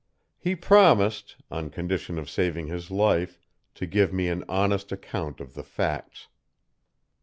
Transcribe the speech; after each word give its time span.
He 0.39 0.55
promised, 0.55 1.35
on 1.51 1.69
condition 1.69 2.17
of 2.17 2.27
saving 2.27 2.65
his 2.65 2.89
life, 2.89 3.39
to 3.75 3.85
give 3.85 4.11
me 4.11 4.29
an 4.29 4.43
honest 4.49 4.91
account 4.91 5.39
of 5.39 5.53
the 5.53 5.61
facts. 5.63 6.27